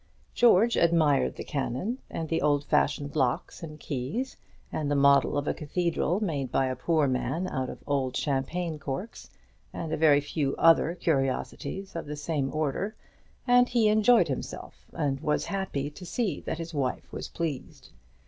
[0.33, 4.35] George admired the cannon, and the old fashioned locks and keys,
[4.71, 8.79] and the model of a cathedral made by a poor man out of old champagne
[8.79, 9.29] corks,
[9.71, 12.95] and a few other curiosities of the same order;
[13.45, 17.91] and he enjoyed himself, and was happy to see that his wife was pleased.